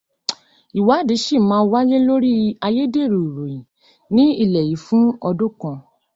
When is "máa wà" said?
1.49-1.79